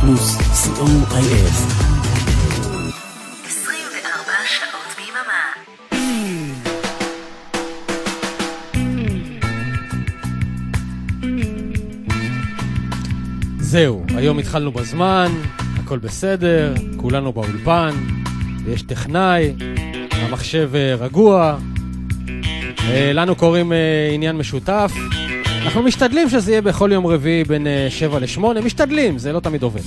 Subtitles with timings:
[0.00, 1.48] פלוס, co.il.
[3.46, 5.44] 24 שעות ביממה.
[13.58, 15.32] זהו, היום התחלנו בזמן,
[15.84, 17.90] הכל בסדר, כולנו באולפן,
[18.68, 19.52] יש טכנאי,
[20.10, 21.58] המחשב אה, רגוע,
[22.88, 24.92] אה, לנו קוראים אה, עניין משותף.
[25.62, 29.80] אנחנו משתדלים שזה יהיה בכל יום רביעי בין 7 ל-8, משתדלים, זה לא תמיד עובד.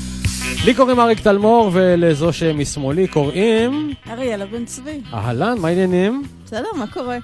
[0.65, 3.93] לי קוראים אריק תלמור, ולזו שמשמאלי קוראים...
[4.09, 5.01] אריאלה בן צבי.
[5.13, 6.23] אהלן, מה העניינים?
[6.45, 7.17] בסדר, מה קורה?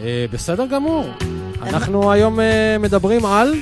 [0.00, 1.10] אה, בסדר גמור.
[1.62, 3.54] אנחנו היום אה, מדברים על...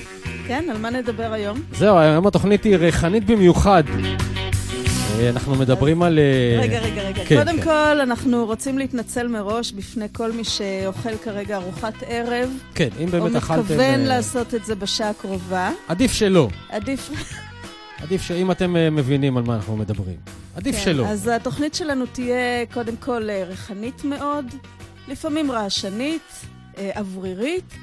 [0.47, 1.59] כן, על מה נדבר היום?
[1.73, 3.83] זהו, היום התוכנית היא ריחנית במיוחד.
[5.19, 6.19] אה, אנחנו מדברים על...
[6.19, 7.25] אה, רגע, רגע, רגע.
[7.25, 7.65] כן, קודם כן.
[7.65, 13.11] כל, אנחנו רוצים להתנצל מראש בפני כל מי שאוכל כרגע ארוחת ערב, כן, אם או
[13.13, 13.61] באמת אכלתם...
[13.61, 15.71] מתכוון אה, לעשות את זה בשעה הקרובה.
[15.89, 16.49] עדיף שלא.
[16.69, 17.11] עדיף...
[18.03, 20.17] עדיף שאם אתם מבינים על מה אנחנו מדברים.
[20.57, 21.07] עדיף כן, שלא.
[21.07, 24.45] אז התוכנית שלנו תהיה קודם כל ריחנית מאוד,
[25.09, 26.47] לפעמים רעשנית,
[26.97, 27.75] אוורירית,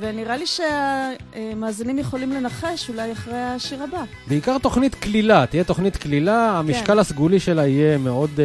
[0.00, 4.02] ונראה לי שהמאזינים יכולים לנחש אולי אחרי השיר הבא.
[4.26, 8.44] בעיקר תוכנית קלילה, תהיה תוכנית קלילה, המשקל הסגולי שלה יהיה מאוד אה,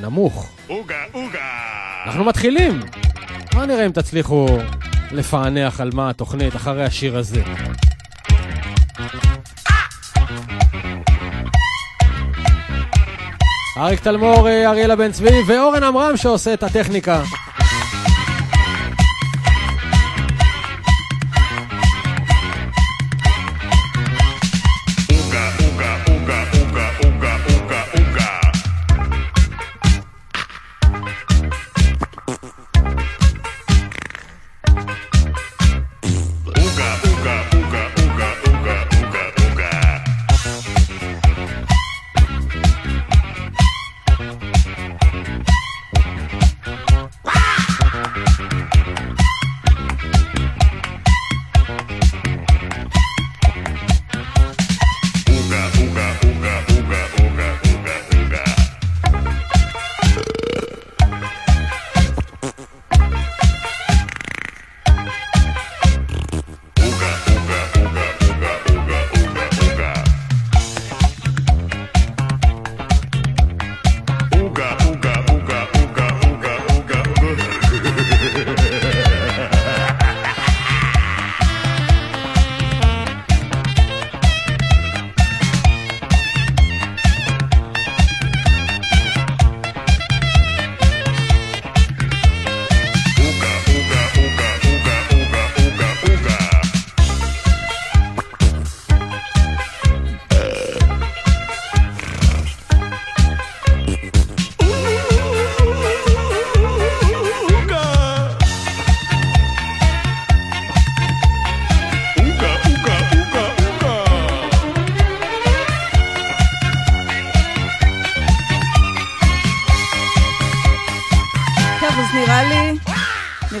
[0.00, 0.50] נמוך.
[0.68, 1.38] אוגה, אוגה!
[2.06, 2.80] אנחנו מתחילים!
[3.52, 4.46] בואו נראה אם תצליחו
[5.12, 7.42] לפענח על מה התוכנית אחרי השיר הזה.
[13.76, 17.22] אריק תלמור, אה, אריאלה בן צבי ואורן עמרם שעושה את הטכניקה.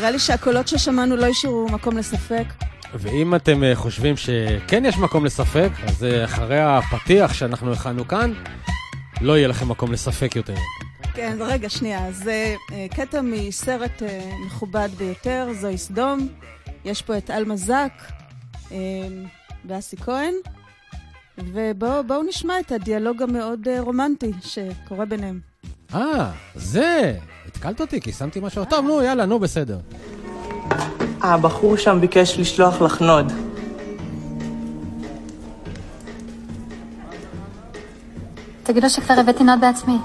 [0.04, 2.44] נראה לי שהקולות ששמענו לא השאירו מקום לספק.
[2.94, 8.32] ואם אתם אה, חושבים שכן יש מקום לספק, אז אה, אחרי הפתיח שאנחנו הכנו כאן,
[9.20, 10.54] לא יהיה לכם מקום לספק יותר.
[11.14, 12.12] כן, רגע, שנייה.
[12.12, 14.02] זה אה, קטע מסרט
[14.46, 16.28] מכובד ביותר, זוהי סדום.
[16.84, 18.02] יש פה את עלמה זק
[19.64, 20.34] ואסי כהן,
[21.38, 25.53] ובואו בואו נשמע את הדיאלוג המאוד רומנטי שקורה ביניהם.
[25.94, 27.14] אה, זה!
[27.48, 28.64] התקלת אותי כי שמתי משהו...
[28.64, 29.78] טוב, נו, יאללה, נו, בסדר.
[31.20, 33.32] הבחור שם ביקש לשלוח לך נוד.
[38.62, 39.96] תגיד לו שכבר הבאתי נוד בעצמי.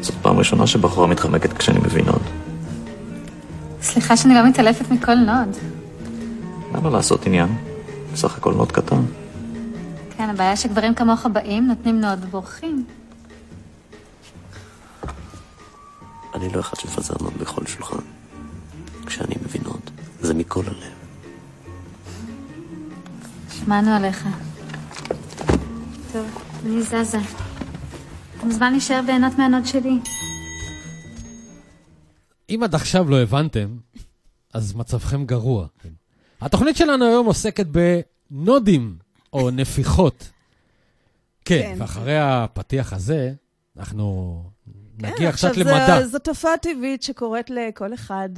[0.00, 2.33] זאת פעם ראשונה שבחורה מתחמקת כשאני מביא נוד.
[3.94, 5.56] סליחה שאני לא מתעלפת מכל נוד.
[6.74, 7.48] למה לעשות עניין?
[8.12, 9.02] בסך הכל נוד קטן.
[10.16, 12.84] כן, הבעיה שגברים כמוך באים, נותנים נוד ובורחים.
[16.34, 18.02] אני לא אחד שמפזר נוד בכל שולחן.
[19.06, 19.90] כשאני מביא נוד,
[20.20, 20.92] זה מכל הלב.
[23.50, 24.28] שמענו עליך.
[26.12, 26.26] טוב,
[26.66, 27.18] אני זזה.
[28.38, 29.98] אתה מוזמן להישאר ליהנות מהנוד שלי.
[32.50, 33.76] אם עד עכשיו לא הבנתם,
[34.54, 35.66] אז מצבכם גרוע.
[35.82, 35.88] כן.
[36.40, 37.66] התוכנית שלנו היום עוסקת
[38.30, 38.96] בנודים,
[39.32, 40.30] או נפיחות.
[41.44, 41.74] כן, כן.
[41.78, 43.32] ואחרי הפתיח הזה,
[43.76, 44.42] אנחנו
[44.98, 46.02] נגיע קצת עכשיו, למדע.
[46.02, 48.28] זו, זו תופעה טבעית שקורית לכל אחד,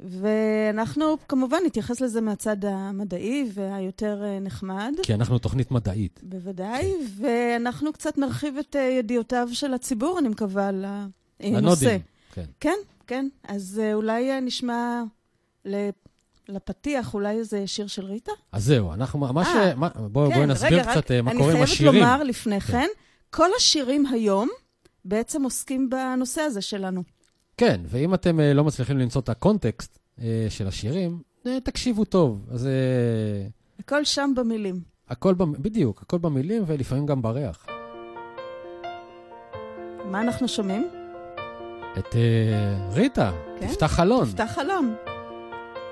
[0.00, 4.92] ואנחנו כמובן נתייחס לזה מהצד המדעי והיותר אה, נחמד.
[5.02, 6.20] כי אנחנו תוכנית מדעית.
[6.22, 11.10] בוודאי, ואנחנו קצת נרחיב את אה, ידיעותיו של הציבור, אני מקווה, לנושא.
[11.40, 12.00] לנודים.
[12.34, 12.44] כן.
[12.60, 12.76] כן,
[13.12, 13.28] כן.
[13.48, 15.02] אז אה, אולי אה, נשמע
[15.64, 15.88] ל-
[16.48, 18.32] לפתיח, אולי איזה שיר של ריטה?
[18.52, 19.48] אז זהו, אנחנו, מה ש...
[19.48, 21.92] אה, מה- בואו כן, בואי נסביר רגע, קצת מה קורה עם אני השירים.
[21.92, 22.86] חייבת לומר לפני כן,
[23.30, 24.48] כל השירים היום
[25.04, 27.02] בעצם עוסקים בנושא הזה שלנו.
[27.56, 29.98] כן, ואם אתם לא מצליחים למצוא את הקונטקסט
[30.48, 31.22] של השירים,
[31.64, 32.46] תקשיבו טוב.
[32.50, 32.68] אז
[33.78, 34.80] הכל שם במילים.
[35.08, 37.66] הכל, במ- בדיוק, הכל במילים ולפעמים גם בריח.
[40.10, 41.01] מה אנחנו שומעים?
[41.98, 43.30] את אה, ריטה,
[43.60, 43.66] כן?
[43.66, 44.24] תפתח חלון.
[44.24, 44.94] תפתח חלום.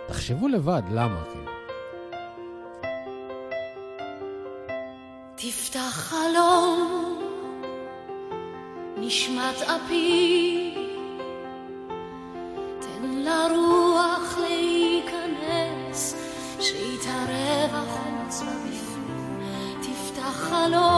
[0.08, 1.22] תחשבו לבד, למה?
[1.32, 1.50] כאילו.
[5.34, 7.18] תפתח חלום,
[8.96, 10.74] נשמת אפי,
[12.80, 16.16] תן לרוח להיכנס,
[16.60, 19.40] שיתערב החוץ ובפנים,
[19.80, 20.89] תפתח חלום,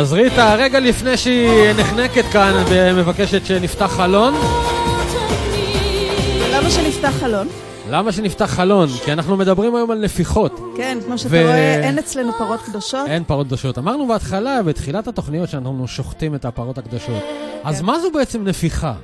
[0.00, 4.34] אז ריטה, רגע לפני שהיא נחנקת כאן ומבקשת שנפתח חלון,
[6.52, 7.48] למה שנפתח חלון?
[7.90, 8.88] למה שנפתח חלון?
[9.04, 10.60] כי אנחנו מדברים היום על נפיחות.
[10.76, 13.08] כן, כמו שאתה ו- רואה, אין אצלנו פרות קדושות.
[13.08, 13.78] אין פרות קדושות.
[13.78, 17.22] אמרנו בהתחלה, בתחילת התוכניות, שאנחנו שוחטים את הפרות הקדושות.
[17.64, 17.86] אז כן.
[17.86, 18.94] מה זו בעצם נפיחה?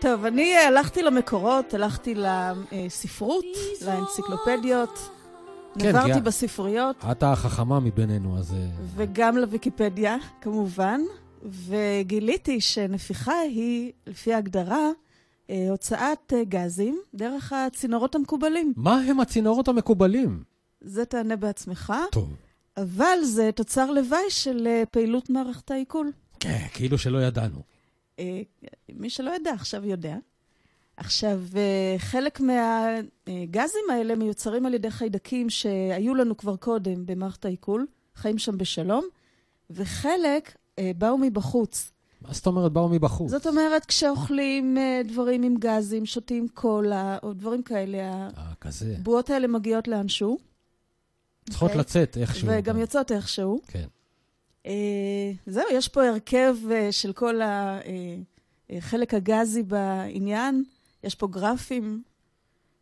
[0.00, 2.14] טוב, אני אה, הלכתי למקורות, הלכתי
[2.72, 3.44] לספרות,
[3.86, 5.08] לאנציקלופדיות,
[5.78, 8.54] כן, כי נברתי ה- בספריות, את החכמה מבינינו, אז...
[8.54, 8.66] אה,
[8.96, 11.00] וגם לוויקיפדיה, כמובן,
[11.42, 14.90] וגיליתי שנפיחה היא, לפי ההגדרה,
[15.50, 18.72] אה, הוצאת אה, גזים דרך הצינורות המקובלים.
[18.76, 20.42] מה הם הצינורות המקובלים?
[20.80, 22.36] זה תענה בעצמך, טוב.
[22.76, 26.12] אבל זה תוצר לוואי של פעילות מערכת העיכול.
[26.40, 27.62] כן, כאילו שלא ידענו.
[28.94, 30.16] מי שלא יודע, עכשיו יודע.
[30.98, 37.86] עכשיו, אה, חלק מהגזים האלה מיוצרים על ידי חיידקים שהיו לנו כבר קודם במערכת העיכול,
[38.14, 39.04] חיים שם בשלום,
[39.70, 41.90] וחלק אה, באו מבחוץ.
[42.22, 43.30] מה זאת אומרת באו מבחוץ?
[43.30, 48.28] זאת אומרת, כשאוכלים אה, דברים עם גזים, שותים קולה, או דברים כאלה.
[48.98, 50.38] הבועות האלה מגיעות לאנשהו,
[51.50, 51.80] צריכות אוקיי.
[51.80, 52.48] לצאת איכשהו.
[52.50, 53.60] וגם יוצאות איכשהו.
[53.66, 53.86] כן.
[54.66, 57.40] אה, זהו, יש פה הרכב אה, של כל
[58.70, 60.64] החלק הגזי בעניין,
[61.04, 62.02] יש פה גרפים,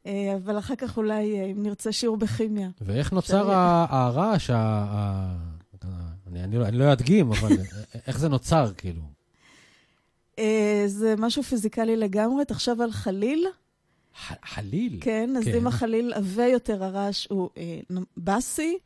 [0.07, 2.69] אה, אבל אחר כך אולי, אה, אם נרצה שיעור בכימיה.
[2.81, 3.53] ואיך נוצר
[3.91, 4.51] הרעש,
[6.27, 7.49] אני- לא- אני לא אדגים, אבל
[8.07, 9.03] איך זה נוצר, כאילו?
[10.39, 12.45] אה, זה משהו פיזיקלי לגמרי.
[12.45, 13.47] תחשוב על חליל,
[14.45, 14.99] חליל?
[15.01, 15.55] כן, אז כן.
[15.57, 17.51] אם החליל עבה יותר, הרעש הוא
[18.17, 18.79] בסי,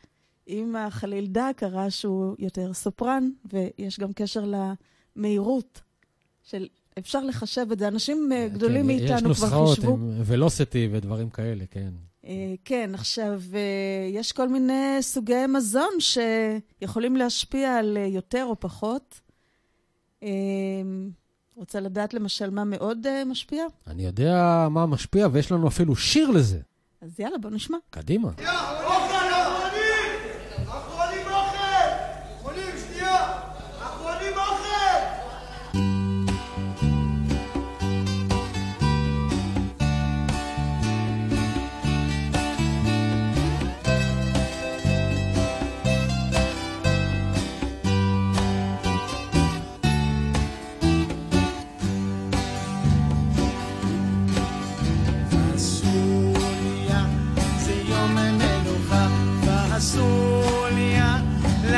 [0.48, 4.44] אם החליל דק, הרעש הוא יותר סופרן, ויש גם קשר
[5.16, 5.80] למהירות
[6.42, 6.68] של...
[6.98, 7.88] אפשר לחשב את זה.
[7.88, 9.92] אנשים אה, גדולים כן, יש מאיתנו כבר נוסחאות חישבו.
[9.92, 11.90] עם ולוסיטי ודברים כאלה, כן.
[12.24, 18.60] אה, כן, עכשיו, אה, יש כל מיני סוגי מזון שיכולים להשפיע על אה, יותר או
[18.60, 19.20] פחות.
[20.22, 20.28] אה,
[21.56, 23.64] רוצה לדעת למשל מה מאוד אה, משפיע?
[23.86, 26.58] אני יודע מה משפיע, ויש לנו אפילו שיר לזה.
[27.02, 27.78] אז יאללה, בוא נשמע.
[27.90, 28.30] קדימה.
[28.36, 29.19] אחרונים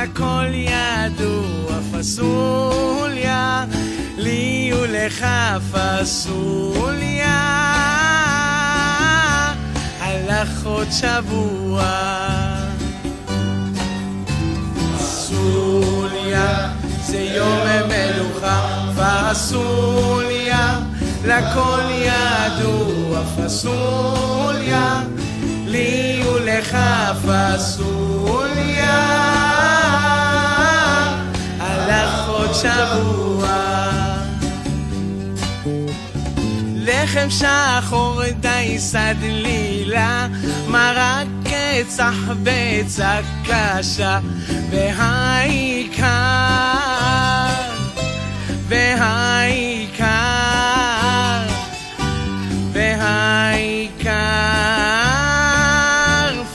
[0.02, 3.64] לכל ידוע פסוליה
[4.16, 5.26] לי ולך
[5.72, 7.42] פסוליה.
[10.00, 11.84] הלך עוד שבוע.
[14.98, 16.72] פסוליה
[17.06, 20.80] זה יום מנוחה פסוליה
[21.24, 25.02] לכל ידוע פסוליה
[25.66, 26.76] לי ולך
[27.26, 28.02] פסוליה
[32.52, 33.48] עוד שבוע
[36.76, 40.28] לחם שחור דייסה דלילה,
[40.68, 44.18] מרק קצח ביצה קשה,
[44.70, 46.06] והעיקר,
[48.68, 50.06] והעיקר,
[52.72, 54.12] והעיקר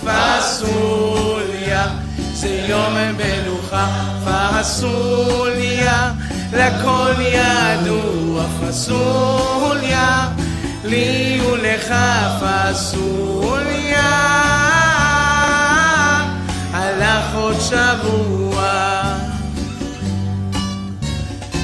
[0.04, 1.88] פסוליה,
[2.34, 3.88] זה יום מלוכה,
[4.26, 5.47] פסוליה,
[6.54, 10.28] לכל ידוע פסוליה,
[10.84, 11.94] לי ולך
[12.42, 14.12] פסוליה,
[16.74, 18.68] הלך עוד שבוע.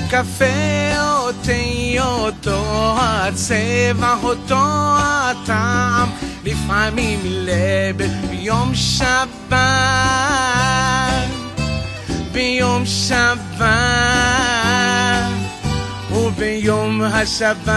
[0.09, 4.65] קפה אותי אותו הצבע אותו
[4.99, 6.09] הטעם.
[6.45, 7.97] לפעמים לב
[8.29, 9.53] ביום שבת.
[12.31, 14.42] ביום שבת
[16.43, 17.73] וביום השבת.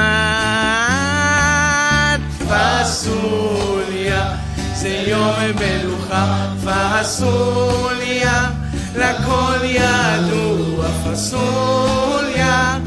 [2.48, 4.36] פסוליה
[4.74, 6.46] זה יום מלוכה.
[6.64, 8.50] פסוליה
[8.96, 10.86] לכל ידוע.
[11.04, 12.78] פסוליה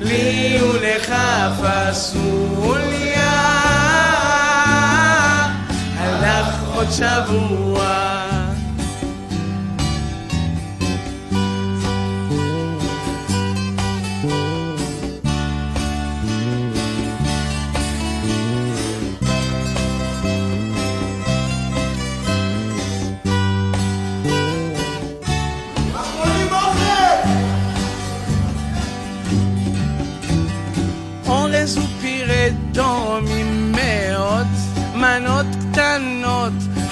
[0.00, 1.14] לי ולך
[1.62, 3.32] פסוליה.
[5.98, 8.13] הלך עוד שבוע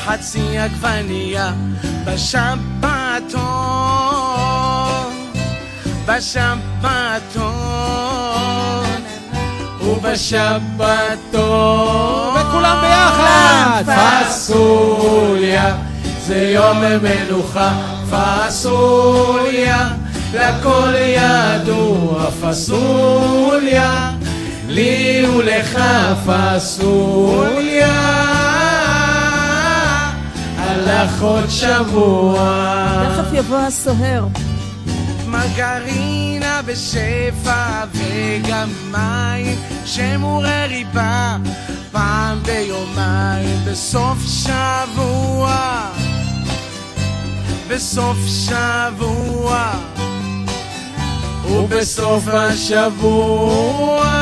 [0.05, 1.53] חצי עגבנייה
[2.05, 3.43] בשבתון,
[6.07, 7.43] בשבתון,
[9.83, 11.43] ובשבתון.
[12.41, 13.83] וכולם ביחד!
[14.29, 15.77] פסוליה,
[16.27, 17.73] זה יום מנוחה,
[18.11, 19.89] פסוליה,
[20.35, 24.11] לכל ידוע פסוליה,
[24.69, 25.79] לי ולך
[26.27, 28.02] פסוליה,
[30.93, 33.05] הלך עוד שבוע.
[33.09, 34.27] תכף יבוא הסוהר.
[35.27, 41.37] מרגרינה בשפע וגם מים שמורי ריבה
[41.93, 45.81] פעם ביומיים בסוף שבוע
[47.69, 49.73] בסוף שבוע
[51.51, 54.13] ובסוף השבוע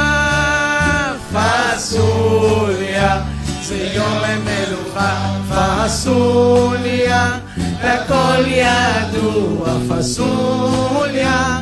[1.33, 3.23] פסוליה
[3.71, 7.39] זה יום מלוכה פסוליה
[7.85, 11.61] לכל ידוע פסוליה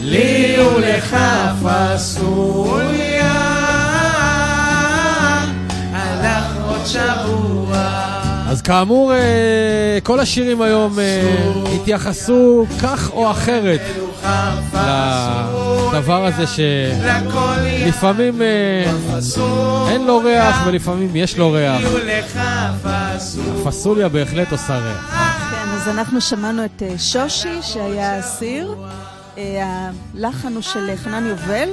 [0.00, 1.16] לי ולך
[1.62, 3.32] פסוליה.
[5.92, 7.25] הלך עוד שבוע
[8.56, 11.22] אז כאמור, אה, כל השירים היום אה,
[11.74, 13.80] התייחסו כך או אחרת
[15.92, 18.92] לדבר הזה שלפעמים אה,
[19.90, 21.82] אין לו ריח ולפעמים יש לו ריח.
[23.66, 25.10] הפסוליה בהחלט עושה ריח.
[25.50, 28.74] כן, אז אנחנו שמענו את שושי, שהיה אסיר.
[30.14, 31.68] הלחן הוא של חנן יובל,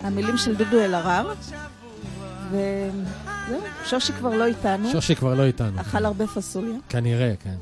[0.00, 1.32] המילים של דודו אלהרר.
[3.50, 4.90] וזהו, שושי כבר לא איתנו.
[4.90, 5.80] שושי כבר לא איתנו.
[5.80, 6.78] אכל הרבה פסוליה.
[6.88, 7.56] כנראה, כן.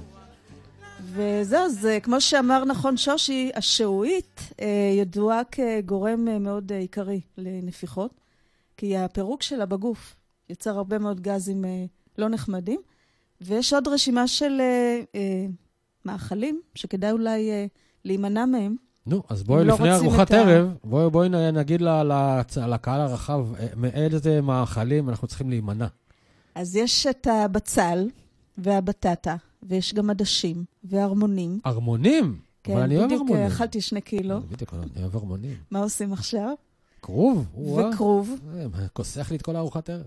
[1.13, 4.67] וזהו, אז כמו שאמר נכון שושי, השעועית אה,
[4.99, 8.21] ידועה כגורם אה, מאוד אה, עיקרי לנפיחות,
[8.77, 10.17] כי הפירוק שלה בגוף
[10.51, 11.85] יוצר הרבה מאוד גזים אה,
[12.19, 12.81] לא נחמדים,
[13.41, 15.47] ויש עוד רשימה של אה, אה,
[16.05, 17.67] מאכלים שכדאי אולי אה,
[18.05, 18.77] להימנע מהם.
[19.09, 21.83] נו, אז בואי לא לפני ארוחת ערב, בואי בואי נגיד
[22.67, 25.87] לקהל הרחב אה, מאיזה מאכלים אנחנו צריכים להימנע.
[26.55, 28.09] אז יש את הבצל
[28.59, 31.59] והבטטה, ויש גם עדשים והרמונים.
[31.67, 32.37] ארמונים?
[32.65, 33.43] כן, אבל אני אוהב בדיוק ארמונים.
[33.43, 34.41] אה, אכלתי שני קילו.
[34.41, 35.55] בדיוק, אני אוהב ארמונים.
[35.71, 36.53] מה עושים עכשיו?
[37.03, 37.47] כרוב?
[37.79, 38.41] וכרוב.
[38.55, 40.07] אה, כוסח לי את כל ארוחת ערב.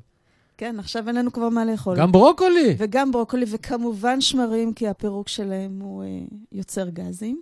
[0.57, 1.97] כן, עכשיו אין לנו כבר מה לאכול.
[1.97, 2.75] גם ברוקולי!
[2.77, 6.07] וגם ברוקולי, וכמובן שמרים, כי הפירוק שלהם הוא אה,
[6.51, 7.41] יוצר גזים.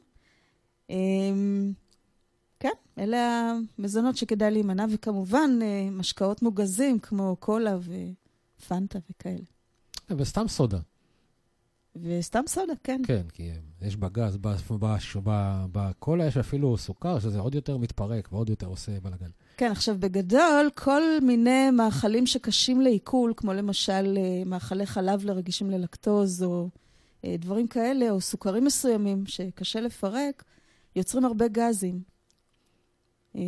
[0.90, 0.96] אה,
[2.60, 9.44] כן, אלה המזונות שכדאי להימנע, וכמובן אה, משקאות מוגזים כמו קולה ופנטה וכאלה.
[10.10, 10.80] וסתם סודה.
[11.96, 13.02] וסתם סודה, כן.
[13.06, 14.38] כן, כי יש בגז,
[15.72, 19.30] בקולה יש אפילו סוכר, שזה עוד יותר מתפרק ועוד יותר עושה בלאגן.
[19.58, 26.44] כן, עכשיו בגדול, כל מיני מאכלים שקשים לעיכול, כמו למשל אה, מאכלי חלב לרגישים ללקטוז,
[26.44, 26.70] או
[27.26, 30.44] אה, דברים כאלה, או סוכרים מסוימים שקשה לפרק,
[30.96, 32.00] יוצרים הרבה גזים.
[33.36, 33.42] אה,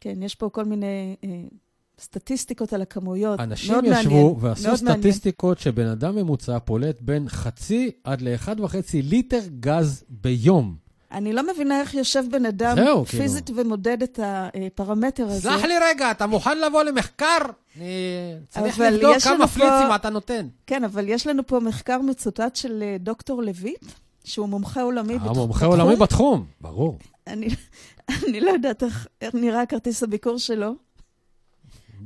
[0.00, 1.28] כן, יש פה כל מיני אה,
[2.00, 3.40] סטטיסטיקות על הכמויות.
[3.40, 5.00] אנשים מאוד ישבו מעניין, ועשו מאוד מעניין.
[5.02, 10.76] סטטיסטיקות שבן אדם ממוצע פולט בין חצי עד לאחד וחצי ליטר גז ביום.
[11.12, 13.22] אני לא מבינה איך יושב בן אדם זהו, כאילו.
[13.22, 15.40] פיזית ומודד את הפרמטר הזה.
[15.40, 17.38] סלח לי רגע, אתה מוכן לבוא למחקר?
[17.76, 17.84] אני
[18.48, 20.46] צריך לבדוק כמה לנו פה- פליצים אתה נותן.
[20.66, 23.84] כן, אבל יש לנו פה מחקר מצוטט של אה, דוקטור לויט,
[24.24, 25.38] שהוא מומחה עולמי בתח- בתחום.
[25.38, 26.98] המומחה עולמי בתחום, ברור.
[27.26, 27.48] אני,
[28.28, 30.72] אני לא יודעת איך, נראה כרטיס הביקור שלו.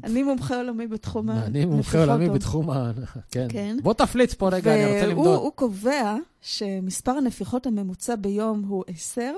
[0.05, 2.29] אני מומחה עולמי בתחום אני מומחה עולמי.
[2.31, 2.93] בתחום ה...
[3.31, 3.47] כן.
[3.51, 3.77] כן.
[3.83, 5.39] בוא תפליץ פה רגע, אני רוצה והוא למדוד.
[5.41, 9.35] הוא קובע שמספר הנפיחות הממוצע ביום הוא עשר,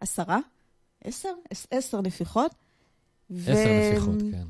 [0.00, 0.38] עשרה,
[1.04, 1.28] עשר?
[1.50, 2.54] עש- עשר נפיחות.
[3.30, 4.44] ו- עשר נפיחות, כן.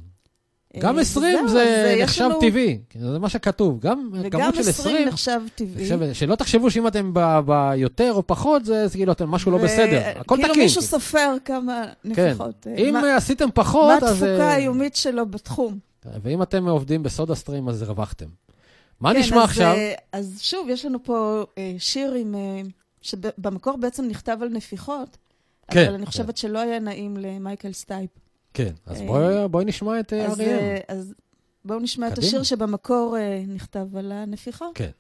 [0.77, 3.81] אה, גם 20 וזהו, זה אה, נחשב טבעי, כן, זה מה שכתוב.
[3.81, 6.15] גם וגם כמות של 20 20, נחשב טבעי.
[6.15, 7.13] שלא תחשבו שאם אתם
[7.47, 10.03] ביותר או פחות, זה כאילו אתם משהו לא בסדר.
[10.17, 10.63] הכל כאילו תקין.
[10.63, 12.27] מישהו סופר כמה כן.
[12.29, 12.67] נפיחות.
[12.67, 14.23] אה, אם מה- עשיתם פחות, מה אז...
[14.23, 15.79] התפוקה אה, היומית שלו בתחום?
[16.23, 18.27] ואם אתם עובדים בסודה סטרים, אז הרווחתם.
[19.01, 19.75] מה כן, נשמע עכשיו?
[19.77, 22.35] אה, אז שוב, יש לנו פה אה, שיר עם...
[22.35, 22.61] אה,
[23.03, 25.17] שבמקור בעצם נכתב על נפיחות,
[25.71, 28.11] כן, אבל אני חושבת שלא היה נעים למייקל סטייפ.
[28.55, 30.59] כן, אז אה, בואי- בואי נשמע את אה, אז, אריאל.
[30.59, 31.15] אה, אז
[31.65, 32.27] בואו נשמע את קדימה.
[32.27, 33.17] השיר שבמקור
[33.49, 34.67] נכתב על הנפיחה.
[34.75, 34.91] כן.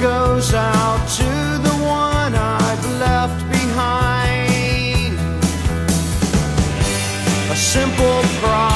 [0.00, 5.18] goes out to the one I've left behind.
[7.50, 8.69] A simple cry.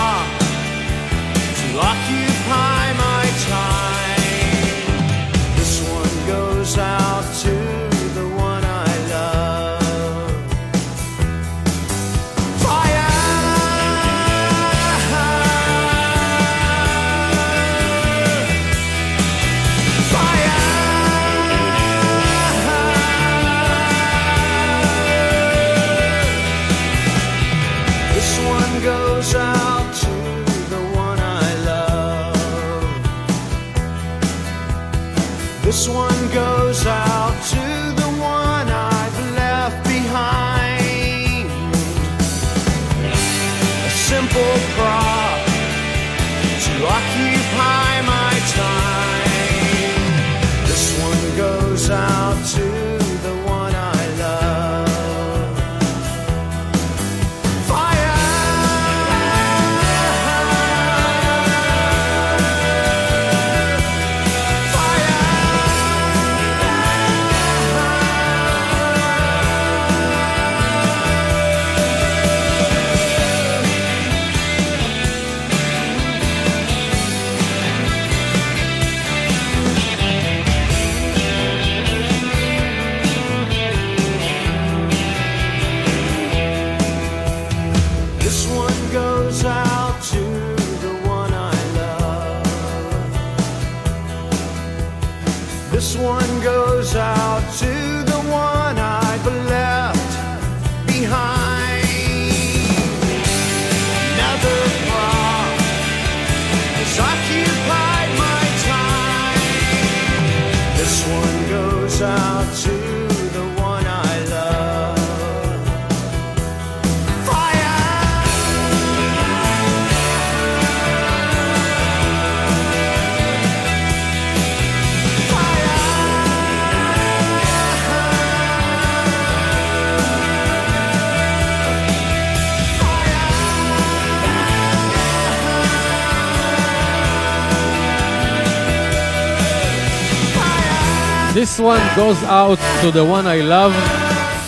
[141.65, 143.75] One goes out to the one I love,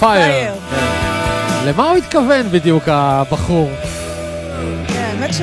[0.00, 0.18] fire.
[0.20, 0.54] כן.
[1.66, 3.68] למה הוא התכוון בדיוק, הבחור?
[4.88, 5.40] כן, האמת ש...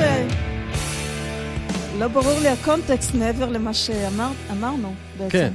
[1.98, 5.30] לא ברור לי הקונטקסט מעבר למה שאמרנו בעצם.
[5.30, 5.52] כן.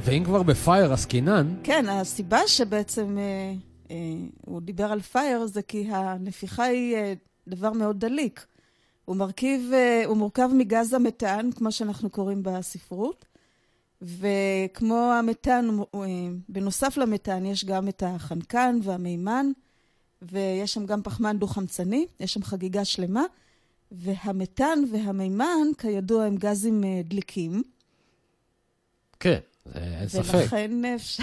[0.00, 3.52] ואם כבר בפייר עסקינן, כן, הסיבה שבעצם אה,
[3.90, 3.96] אה,
[4.46, 7.12] הוא דיבר על פייר זה כי הנפיחה היא אה,
[7.48, 8.46] דבר מאוד דליק.
[9.04, 9.72] הוא מרכיב,
[10.06, 13.24] הוא מורכב מגז המתאן, כמו שאנחנו קוראים בספרות,
[14.02, 16.00] וכמו המתאן, אה,
[16.48, 19.46] בנוסף למתאן יש גם את החנקן והמימן,
[20.22, 23.22] ויש שם גם פחמן דו-חמצני, יש שם חגיגה שלמה,
[23.92, 27.62] והמתאן והמימן, כידוע, הם גזים אה, דליקים.
[29.20, 29.38] כן,
[29.74, 30.34] אין ספק.
[30.34, 31.22] ולכן אפשר...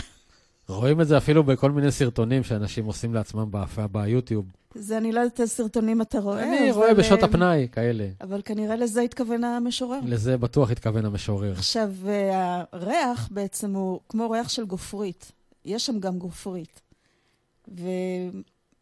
[0.67, 4.45] רואים את זה אפילו בכל מיני סרטונים שאנשים עושים לעצמם בהפעה ביוטיוב.
[4.75, 6.43] זה אני לא יודעת איזה סרטונים אתה רואה.
[6.43, 8.07] אני אבל, רואה בשעות אה, הפנאי, כאלה.
[8.21, 9.99] אבל כנראה לזה התכוון המשורר.
[10.05, 11.51] לזה בטוח התכוון המשורר.
[11.51, 15.31] עכשיו, אה, הריח בעצם הוא כמו ריח של גופרית.
[15.65, 16.81] יש שם גם גופרית.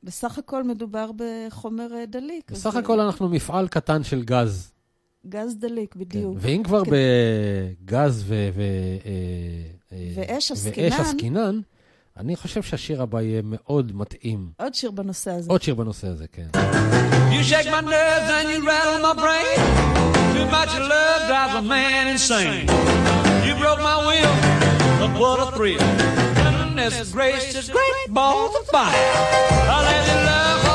[0.03, 2.51] ובסך הכל מדובר בחומר אה, דליק.
[2.51, 4.71] בסך אז, הכל אנחנו מפעל קטן של גז.
[5.27, 6.37] גז דליק, בדיוק.
[6.39, 6.91] ואם כבר כן.
[6.91, 8.49] בגז ו...
[8.53, 8.61] ו-
[10.15, 11.59] ואש ואש עסקינן.
[12.19, 14.49] אני חושב שהשיר הבא יהיה מאוד מתאים.
[14.59, 15.51] עוד שיר בנושא הזה.
[15.51, 16.47] עוד שיר בנושא הזה, כן.
[17.31, 19.57] You shake my nerves and you rattle my brain.
[20.35, 22.67] Too much love drives a man insane.
[23.47, 24.35] You broke my will,
[25.01, 25.83] but what a thrill.
[26.43, 29.07] Goodness gracious, great balls of fire.
[29.75, 30.70] I let you love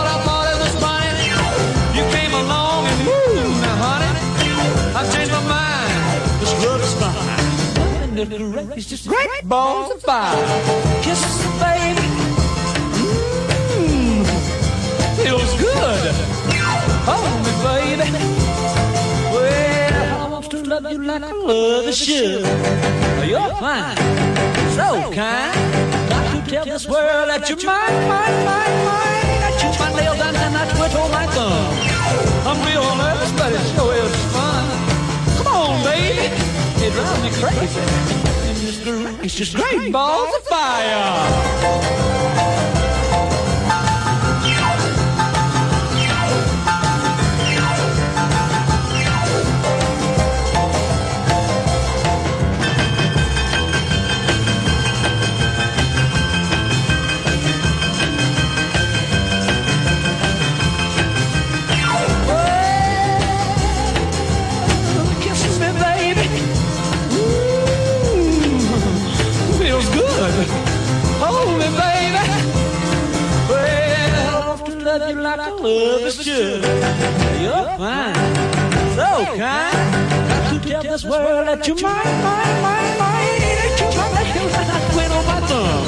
[8.28, 10.34] Goodness gracious, great balls of fire.
[11.02, 12.06] Kisses, baby.
[13.78, 14.26] Mmm,
[15.22, 16.14] feels good.
[17.06, 18.10] Hold me, baby.
[19.30, 22.42] Well, I want to love you like I love you should.
[23.28, 23.96] You're fine,
[24.74, 25.54] so kind.
[26.10, 29.38] Got to tell this world that you're mine, mine, mine, mine.
[29.46, 31.78] I chew my nails and I twiddle my thumb.
[32.42, 34.64] I'm real nervous, but it sure is fun.
[35.38, 36.45] Come on, baby.
[36.88, 37.80] It me crazy.
[37.80, 42.55] And this groove, it's just great balls of fire.
[75.66, 76.60] Love is sure.
[77.44, 78.14] You're fine,
[78.96, 79.76] so kind.
[80.50, 83.42] To tell this world that you're mine, mine, mine, mine.
[83.42, 85.84] Ain't you to kill that queen on my thumb?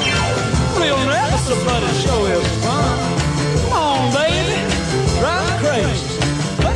[0.79, 2.97] We'll never somebody show his fun.
[3.61, 4.59] Come on, baby,
[5.19, 6.07] drive crazy.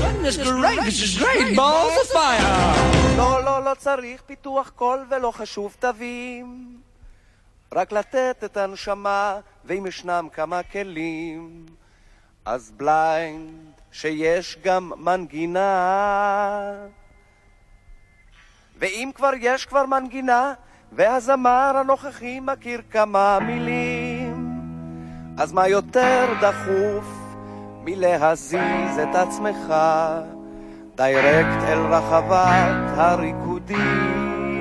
[0.03, 2.93] Goodness gracious, great balls of fire.
[3.17, 6.77] לא, לא, לא צריך פיתוח קול ולא חשוב תווים.
[7.73, 11.65] רק לתת את הנשמה, ואם ישנם כמה כלים,
[12.45, 13.51] אז בליינד
[13.91, 16.71] שיש גם מנגינה.
[18.79, 20.53] ואם כבר יש כבר מנגינה,
[20.91, 24.59] והזמר הנוכחי מכיר כמה מילים,
[25.37, 27.05] אז מה יותר דחוף
[27.83, 29.73] מלהזיז את עצמך
[30.95, 34.53] direct אל רחבת הריקודים?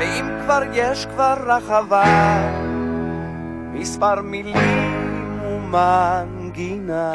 [0.00, 2.40] ואם כבר יש כבר רחבה,
[3.72, 4.89] מספר מילים
[5.72, 7.12] ומנגינה.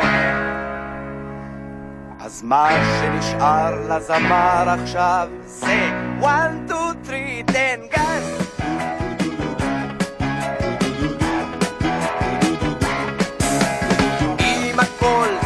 [2.20, 2.70] אז מה
[3.02, 5.92] שנשאר לזמר עכשיו זה
[6.22, 8.52] 1, 2, 3, תן גז.
[14.40, 15.45] עם הכל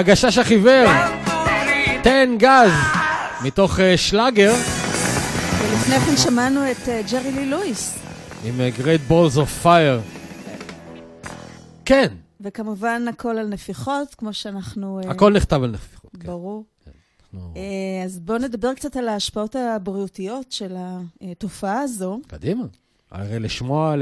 [0.00, 0.90] הגשש החיוור,
[2.02, 2.70] תן גז,
[3.44, 4.52] מתוך אה, שלאגר
[5.60, 7.98] ולפני כן שמענו את אה, ג'רי לי לואיס,
[8.44, 10.18] עם אה, Great Balls of Fire.
[11.84, 12.06] כן,
[12.40, 15.00] וכמובן הכל על נפיחות, כמו שאנחנו...
[15.08, 16.10] הכל נכתב על נפיחות.
[16.20, 16.26] כן.
[16.26, 16.64] ברור.
[17.34, 20.76] אה, אז בואו נדבר קצת על ההשפעות הבריאותיות של
[21.20, 22.20] התופעה הזו.
[22.26, 22.64] קדימה.
[23.10, 23.94] הרי לשמוע,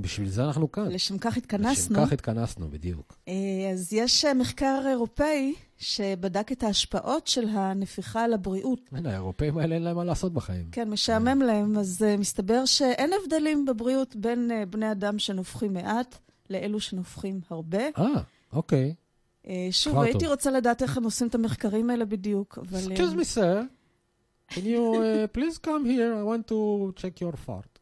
[0.00, 0.88] בשביל זה אנחנו כאן.
[0.88, 1.96] לשם כך התכנסנו.
[1.96, 3.18] לשם כך התכנסנו, בדיוק.
[3.28, 3.34] אה,
[3.72, 8.80] אז יש אה, מחקר אירופאי שבדק את ההשפעות של הנפיחה על הבריאות.
[8.92, 10.68] הנה, האירופאים האלה אין להם מה לעשות בחיים.
[10.72, 16.18] כן, משעמם להם, אז מסתבר שאין הבדלים בבריאות בין בני אדם שנופחים מעט
[16.50, 17.82] לאלו שנופחים הרבה.
[17.98, 18.06] אה,
[18.52, 18.94] אוקיי.
[19.70, 20.26] שוב, הייתי.
[20.26, 22.78] רוצה לדעת איך הם עושים את המחקרים האלה בדיוק, אבל...
[22.78, 23.62] Excuse me, sir.
[24.50, 26.14] Can you uh, please come here?
[26.14, 27.77] I want to check your fart.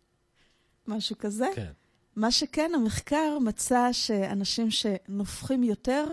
[0.88, 1.46] משהו כזה.
[1.55, 1.72] כן.
[2.16, 6.05] מה שכן, המחקר מצא שאנשים שנופחים יותר,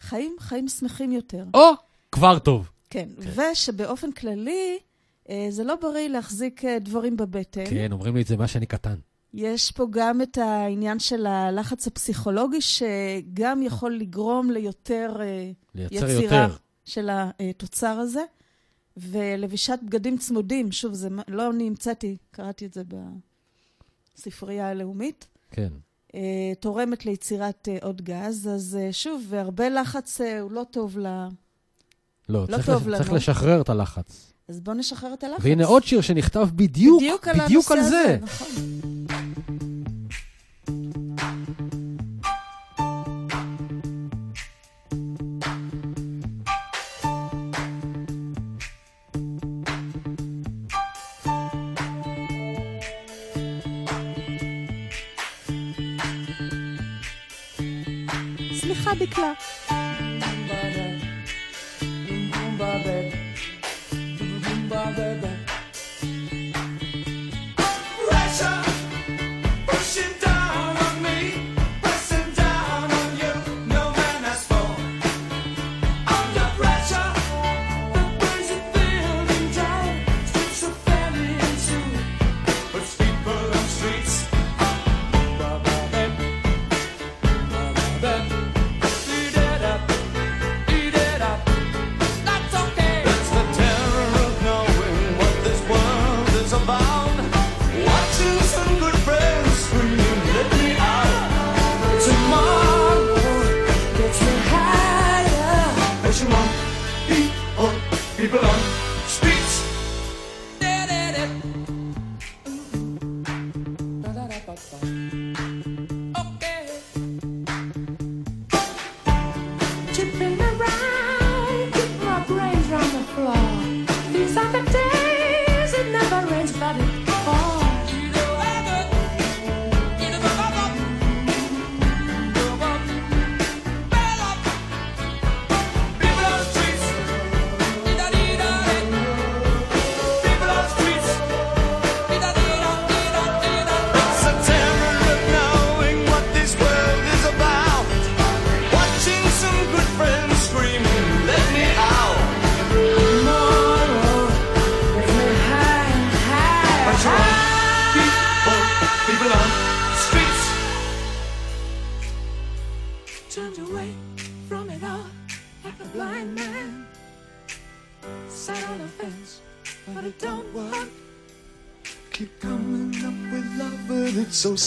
[0.00, 1.44] חיים חיים שמחים יותר.
[1.54, 1.70] או,
[2.12, 2.70] כבר טוב.
[2.90, 4.78] כן, ושבאופן כללי,
[5.28, 7.64] אה, זה לא בריא להחזיק אה, דברים בבטן.
[7.70, 8.94] כן, אומרים לי את זה מה שאני קטן.
[9.34, 16.56] יש פה גם את העניין של הלחץ הפסיכולוגי, שגם יכול לגרום ליותר אה, יצירה יותר.
[16.84, 18.22] של התוצר הזה.
[18.96, 22.82] ולבישת בגדים צמודים, שוב, זה לא אני המצאתי, קראתי את זה
[24.18, 25.26] הספרייה הלאומית.
[25.50, 25.68] כן.
[26.14, 31.06] אה, תורמת ליצירת אה, עוד גז, אז אה, שוב, הרבה לחץ הוא לא טוב ל...
[32.28, 32.98] לא, לא צריך, טוב לש...
[32.98, 34.32] צריך לשחרר את הלחץ.
[34.48, 35.40] אז בואו נשחרר את הלחץ.
[35.42, 37.86] והנה עוד שיר שנכתב בדיוק, בדיוק על, בדיוק על זה.
[37.86, 38.18] הזה.
[38.22, 38.48] נכון.
[59.04, 59.36] éclat.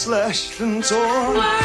[0.08, 1.57] slashed and torn.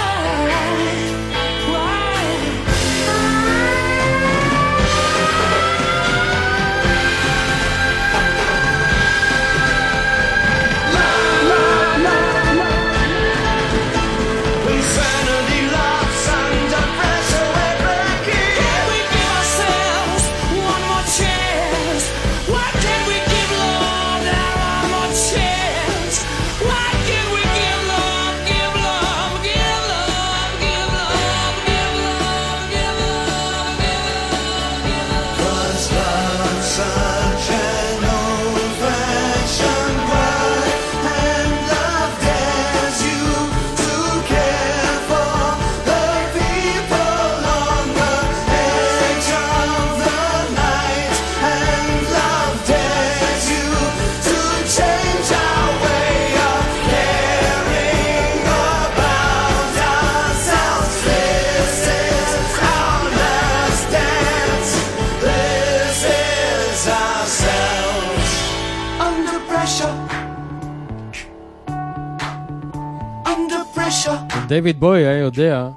[74.54, 75.70] דיוויד בוי היה יודע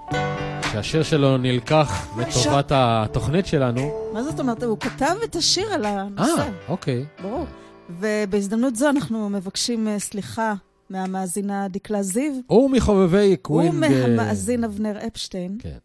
[0.72, 4.10] שהשיר שלו נלקח לטובת התוכנית שלנו.
[4.12, 4.62] מה זאת אומרת?
[4.62, 6.40] הוא כתב את השיר על הנושא.
[6.40, 7.04] אה, אוקיי.
[7.22, 7.46] ברור.
[7.90, 10.54] ובהזדמנות זו אנחנו מבקשים אה, סליחה
[10.90, 12.32] מהמאזינה דקלה זיו.
[12.46, 13.66] הוא מחובבי קווין.
[13.66, 15.58] הוא מהמאזין אבנר אפשטיין.
[15.60, 15.78] כן.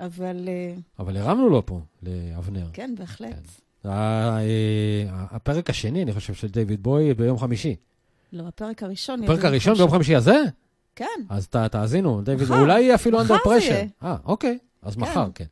[0.00, 0.48] אבל...
[0.48, 2.66] אה, אבל הרמנו לו פה, לאבנר.
[2.72, 3.30] כן, בהחלט.
[3.82, 3.88] כן.
[3.88, 4.38] אה,
[5.10, 7.76] הפרק השני, אני חושב, של דיוויד בוי ביום חמישי.
[8.32, 9.24] לא, הפרק הראשון.
[9.24, 10.42] הפרק הראשון ביום חמישי הזה?
[10.96, 11.04] כן.
[11.28, 13.46] אז ת, תאזינו, דיוויד, אולי יהיה אפילו under pressure.
[13.46, 15.00] מחר זה אה, אוקיי, אז כן.
[15.00, 15.44] מחר, כן.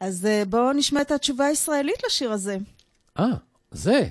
[0.00, 2.56] אז אה, בואו נשמע את התשובה הישראלית לשיר הזה.
[3.18, 3.26] אה,
[3.70, 4.08] זה.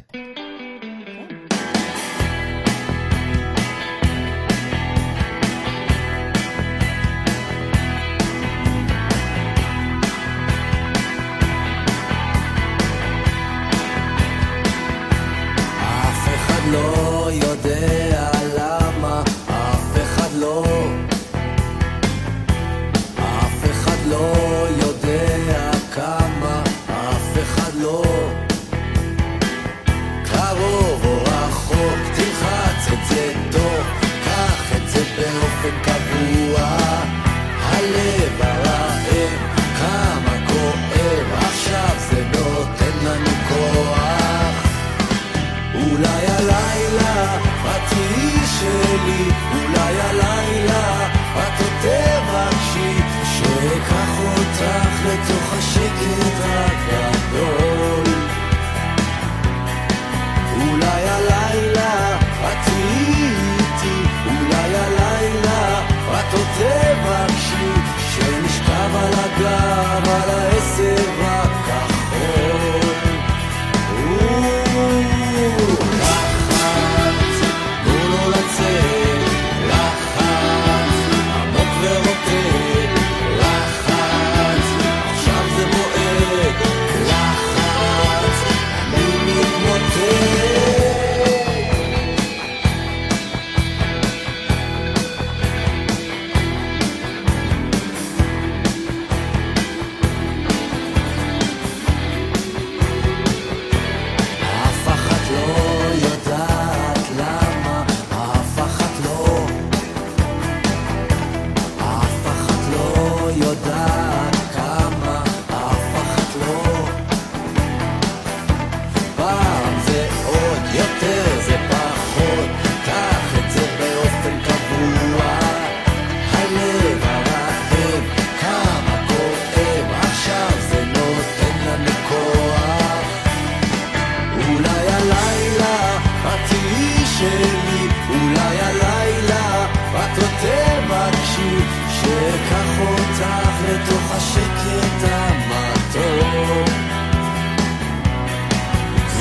[136.56, 141.56] תהיי שלי, אולי הלילה את עוד תבקשי
[141.90, 146.70] שאקח אותך לתוך השקט המתוק.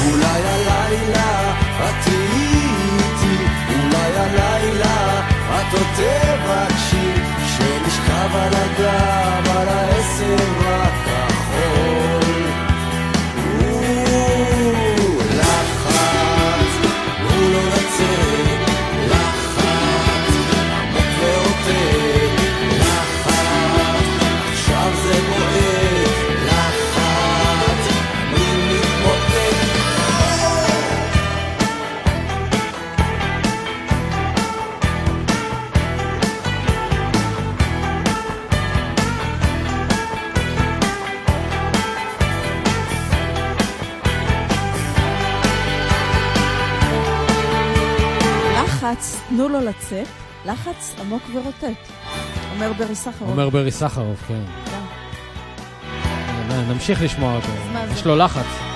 [0.05, 1.53] אולי הלילה
[1.89, 2.67] את תהיי
[2.99, 3.37] איתי,
[3.69, 7.13] אולי הלילה את עוד תבקשי
[7.47, 9.94] שנשכב על הגב על העשב
[49.55, 50.07] לו לצאת,
[50.47, 51.65] לחץ עמוק ורוטט.
[52.55, 53.31] אומר ברי סחרוף.
[53.31, 54.41] אומר ברי סחרוף, כן.
[56.49, 57.49] נ- נמשיך לשמוע אותו.
[57.95, 58.74] יש לו לחץ.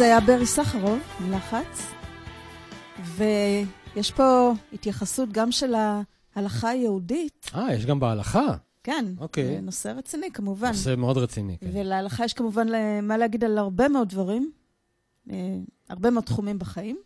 [0.00, 0.98] זה היה ברי סחרוב,
[1.30, 1.92] לחץ.
[3.04, 5.74] ויש פה התייחסות גם של
[6.34, 7.50] ההלכה היהודית.
[7.54, 8.56] אה, יש גם בהלכה.
[8.84, 9.46] כן, אוקיי.
[9.46, 10.68] זה נושא רציני כמובן.
[10.68, 11.56] נושא מאוד רציני.
[11.60, 11.70] כן.
[11.72, 12.66] ולהלכה יש כמובן
[13.02, 14.50] מה להגיד על הרבה מאוד דברים,
[15.30, 15.36] אה,
[15.88, 16.96] הרבה מאוד תחומים בחיים.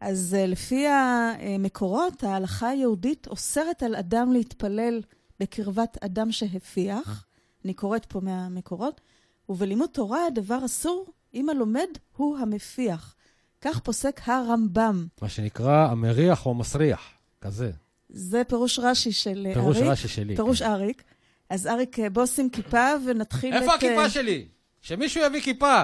[0.00, 5.02] אז אה, לפי המקורות, ההלכה היהודית אוסרת על אדם להתפלל
[5.40, 7.26] בקרבת אדם שהפיח.
[7.64, 9.00] אני קוראת פה מהמקורות.
[9.48, 13.14] ובלימוד תורה הדבר אסור אם הלומד הוא המפיח.
[13.60, 15.06] כך פוסק הרמב"ם.
[15.22, 17.00] מה שנקרא המריח או המסריח,
[17.40, 17.70] כזה.
[18.08, 19.88] זה פירוש רש"י של פירוש אריק.
[19.90, 21.02] רש"י שלי, פירוש אריק.
[21.50, 23.62] אז אריק, אה, בוא שים כיפה ונתחיל את...
[23.62, 24.48] איפה הכיפה אה, שלי?
[24.82, 25.82] שמישהו יביא כיפה.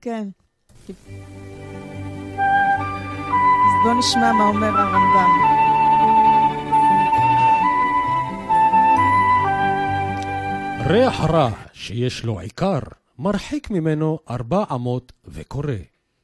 [0.00, 0.28] כן.
[0.86, 1.08] כיפ-
[3.66, 5.56] אז בוא נשמע מה אומר הרמב"ם.
[10.86, 12.78] ריח רע שיש לו עיקר,
[13.18, 15.74] מרחיק ממנו ארבע אמות וקורא.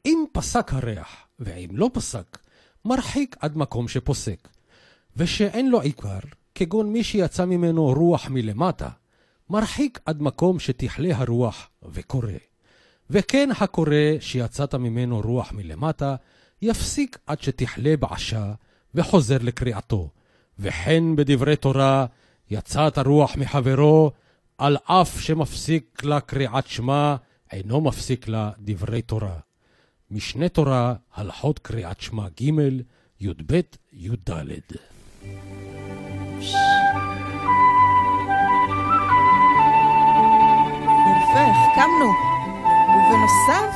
[0.05, 2.37] אם פסק הריח, ואם לא פסק,
[2.85, 4.47] מרחיק עד מקום שפוסק.
[5.17, 6.19] ושאין לו עיקר,
[6.55, 8.89] כגון מי שיצא ממנו רוח מלמטה,
[9.49, 12.31] מרחיק עד מקום שתכלה הרוח וקורא.
[13.09, 16.15] וכן הקורא שיצאת ממנו רוח מלמטה,
[16.61, 18.53] יפסיק עד שתכלה בעשה,
[18.95, 20.09] וחוזר לקריאתו.
[20.59, 22.05] וכן בדברי תורה,
[22.51, 24.11] יצאת רוח מחברו,
[24.57, 27.15] על אף שמפסיק לה קריאת שמע,
[27.51, 29.39] אינו מפסיק לה דברי תורה.
[30.11, 32.49] משנה תורה, הלכות קריאת שמע ג',
[33.19, 33.61] י"ב,
[33.93, 34.29] י"ד.
[41.09, 42.11] יפה, החכמנו.
[42.93, 43.75] ובנוסף,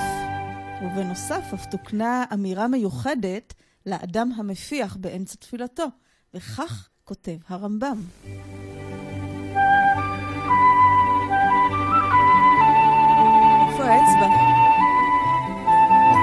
[0.81, 3.53] ובנוסף אף תוקנה אמירה מיוחדת
[3.85, 5.85] לאדם המפיח באמצע תפילתו,
[6.33, 7.97] וכך כותב הרמב"ם.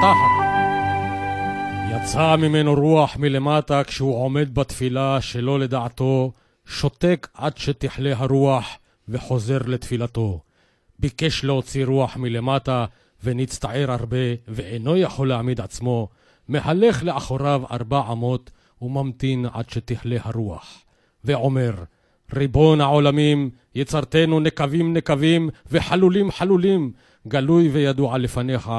[0.04, 0.44] בתחת.
[1.90, 6.32] יצא ממנו רוח מלמטה כשהוא עומד בתפילה שלא לדעתו,
[6.66, 8.78] שותק עד שתכלה הרוח
[9.08, 10.40] וחוזר לתפילתו.
[10.98, 12.84] ביקש להוציא רוח מלמטה
[13.24, 14.16] ונצטער הרבה
[14.48, 16.08] ואינו יכול להעמיד עצמו,
[16.48, 18.50] מהלך לאחוריו ארבע אמות
[18.82, 20.84] וממתין עד שתכלה הרוח.
[21.24, 21.74] ואומר,
[22.34, 26.92] ריבון העולמים, יצרתנו נקבים נקבים וחלולים חלולים,
[27.28, 28.70] גלוי וידוע לפניך,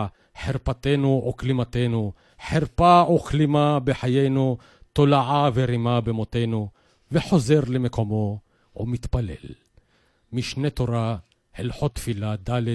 [0.41, 2.11] חרפתנו וכלימתנו,
[2.47, 4.57] חרפה וכלימה בחיינו,
[4.93, 6.69] תולעה ורימה במותנו,
[7.11, 8.39] וחוזר למקומו
[8.75, 9.53] ומתפלל.
[10.33, 11.17] משנה תורה,
[11.55, 12.67] הלכות תפילה ד',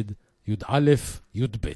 [0.47, 0.81] י"א,
[1.35, 1.69] י"ב.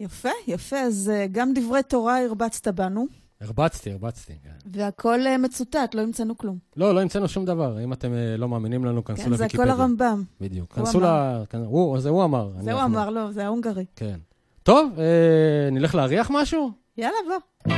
[0.00, 3.06] יפה, יפה, אז אה, גם דברי תורה הרבצת בנו,
[3.42, 4.32] הרבצתי, הרבצתי.
[4.42, 4.50] כן.
[4.72, 6.58] והכל אה, מצוטט, לא המצאנו כלום.
[6.76, 7.84] לא, לא המצאנו שום דבר.
[7.84, 9.72] אם אתם אה, לא מאמינים לנו, כנסו כן, זה לוויקיפדיה.
[9.72, 10.22] הכל הרמב"ם.
[10.40, 10.72] בדיוק.
[10.78, 11.04] הוא כנסו ל...
[11.50, 12.50] כן, הוא, זה הוא אמר.
[12.60, 13.84] זה הוא אמר, לא, זה ההונגרי.
[13.96, 14.18] כן.
[14.62, 16.70] טוב, אה, נלך להריח משהו?
[16.98, 17.72] יאללה, בוא.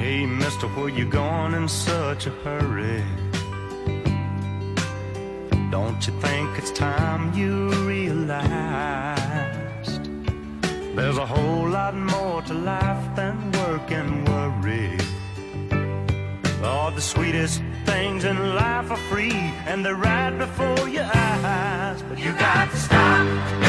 [0.00, 3.02] Hey, mister, where you going in such a hurry?
[5.76, 7.52] Don't you think it's time you
[7.92, 9.25] realized
[10.96, 14.98] there's a whole lot more to life than work and worry?
[16.64, 22.02] All the sweetest things in life are free and they're right before your eyes.
[22.02, 23.65] But you got to stop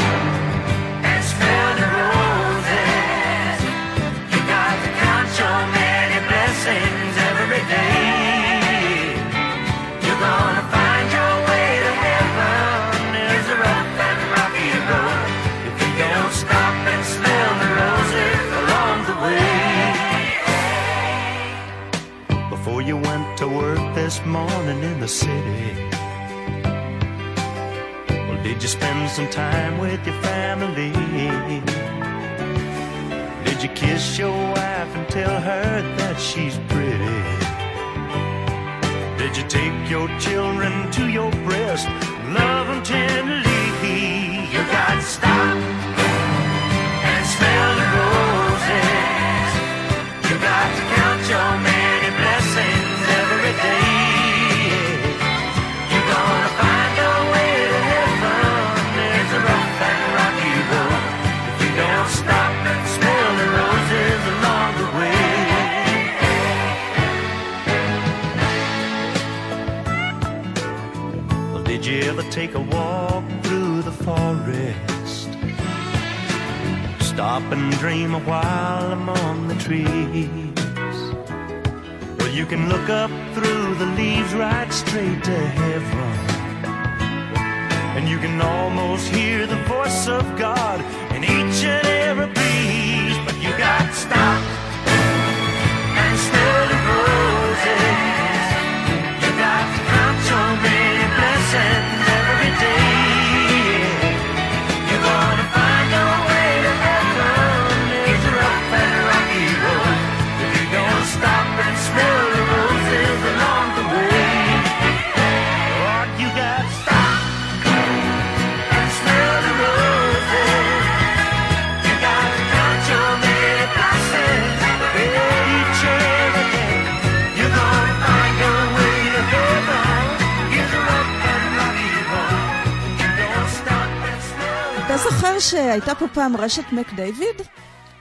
[135.38, 137.36] זוכר שהייתה פה פעם רשת מק דיוויד?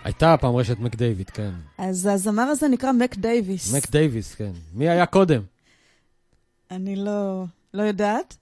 [0.03, 1.51] הייתה פעם רשת מק דיוויד, כן.
[1.77, 3.73] אז הזמר הזה נקרא מק דייוויס.
[3.75, 4.51] מק דייוויס, כן.
[4.73, 5.41] מי היה קודם?
[6.71, 8.37] אני לא, לא יודעת,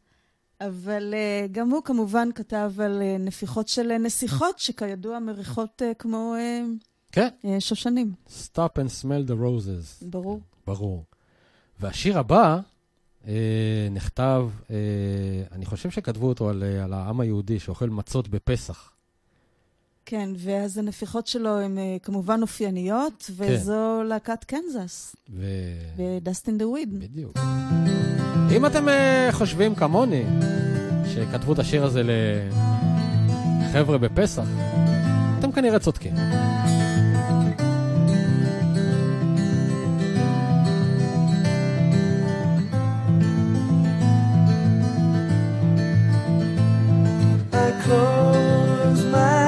[0.61, 5.95] אבל אה, גם הוא כמובן כתב על אה, נפיחות של אה, נסיכות, שכידוע מריחות אה,
[5.99, 7.27] כמו אה, כן.
[7.43, 8.13] אה, שושנים.
[8.27, 10.05] Stop and smell the roses.
[10.05, 10.41] ברור.
[10.67, 11.03] ברור.
[11.79, 12.59] והשיר הבא,
[13.91, 14.75] נכתב, אה,
[15.51, 18.91] אני חושב שכתבו אותו על, אה, על העם היהודי שאוכל מצות בפסח.
[20.05, 25.45] כן, ואז הנפיחות שלו הן אה, כמובן אופייניות, וזו להקת קנזס, ו...
[26.47, 26.99] in the Wind.
[26.99, 27.37] בדיוק.
[28.51, 30.23] אם אתם אה, חושבים כמוני,
[31.13, 32.01] שכתבו את השיר הזה
[33.61, 34.47] לחבר'ה בפסח,
[35.39, 36.13] אתם כנראה צודקים.
[47.85, 49.44] Close my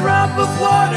[0.00, 0.89] drop of water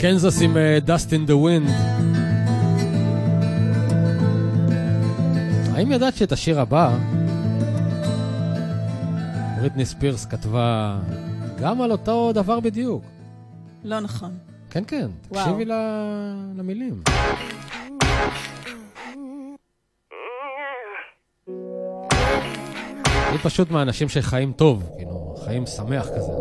[0.00, 1.70] קנזס עם Dust in the Wind.
[5.74, 6.96] האם ידעת שאת השיר הבא,
[9.60, 10.98] בריטני ספירס כתבה
[11.60, 13.04] גם על אותו דבר בדיוק?
[13.84, 14.30] לא נכון.
[14.70, 15.06] כן, כן.
[15.28, 15.64] תקשיבי
[16.56, 17.02] למילים.
[23.30, 26.32] היא פשוט מהאנשים שחיים טוב, כאילו, חיים שמח כזה.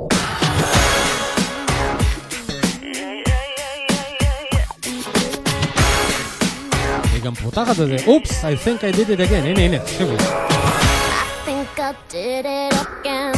[7.18, 9.44] היא גם פותחת בזה, אופס, I think I did it again.
[9.44, 10.16] הנה, הנה, תקשיבו.
[11.46, 13.37] think I did it again.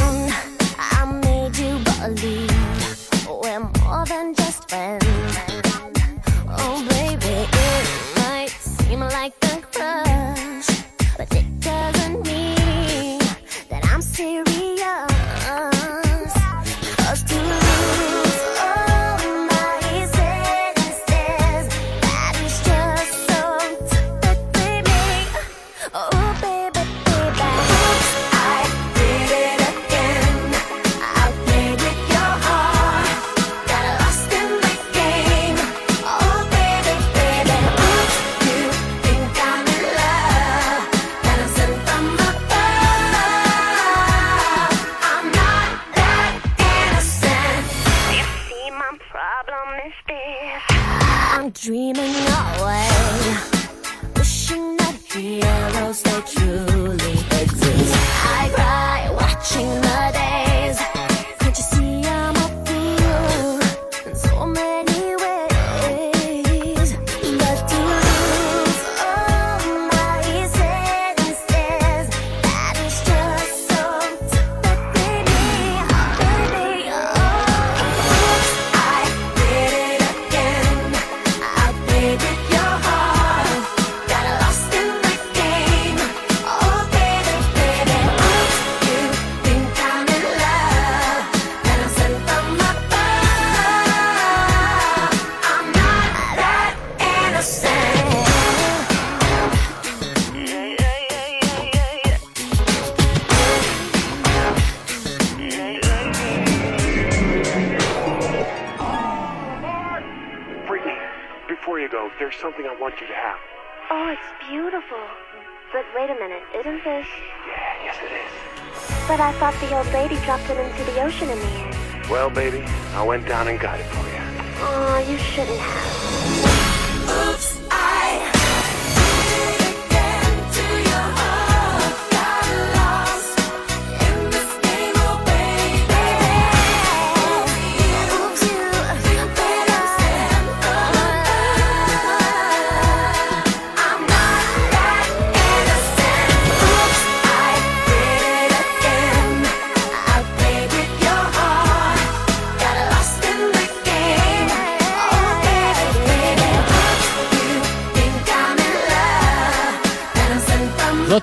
[121.30, 122.10] In the end.
[122.10, 122.62] Well, baby,
[122.94, 124.22] I went down and got it for you.
[124.64, 126.21] Oh, you shouldn't have.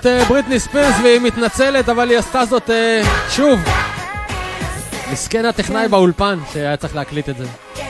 [0.00, 3.60] זאת אה, בריטני ספירס והיא מתנצלת, אבל היא עשתה זאת אה, שוב.
[5.12, 7.44] מסכן הטכנאי באולפן שהיה צריך להקליט את זה.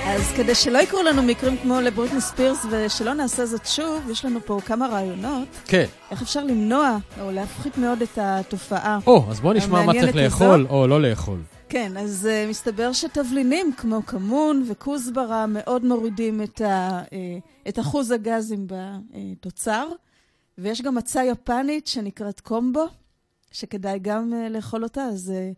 [0.07, 4.41] אז כדי שלא יקרו לנו מקרים כמו לבריטני ספירס ושלא נעשה זאת שוב, יש לנו
[4.45, 5.49] פה כמה רעיונות.
[5.67, 5.85] כן.
[6.11, 8.99] איך אפשר למנוע או להפחית מאוד את התופעה.
[9.07, 10.67] או, אז בוא נשמע מה צריך לאכול.
[10.71, 11.39] או לא לאכול.
[11.69, 17.13] כן, אז uh, מסתבר שתבלינים כמו כמון וכוסברה מאוד מורידים את, ה, uh,
[17.69, 19.87] את אחוז הגזים בתוצר.
[20.61, 22.85] ויש גם מצה יפנית שנקראת קומבו,
[23.53, 25.55] שכדאי גם uh, לאכול אותה, אז uh,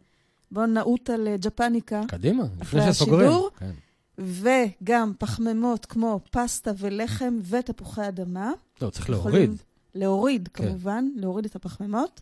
[0.51, 2.03] בואו נעוט על uh, ג'פניקה.
[2.09, 3.31] קדימה, לפני שסוגרים.
[3.57, 3.71] כן.
[4.19, 8.53] וגם פחמימות כמו פסטה ולחם ותפוחי אדמה.
[8.83, 9.51] לא, צריך להוריד.
[9.95, 10.65] להוריד, כן.
[10.69, 12.21] כמובן, להוריד את הפחמימות.